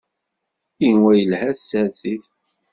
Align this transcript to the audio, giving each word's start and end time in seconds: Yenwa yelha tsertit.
Yenwa 0.81 1.11
yelha 1.19 1.49
tsertit. 1.59 2.25